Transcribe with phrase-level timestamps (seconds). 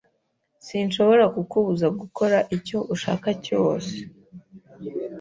[0.65, 3.93] Sinshobora kukubuza gukora icyo ushaka cyose.